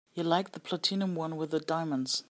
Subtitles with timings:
[0.15, 2.19] You liked the platinum one with the diamonds.